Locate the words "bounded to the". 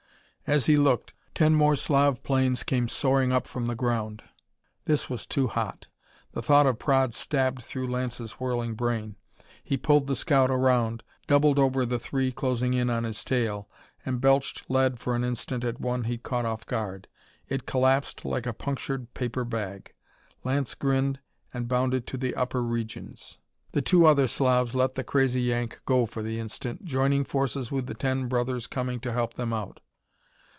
21.69-22.35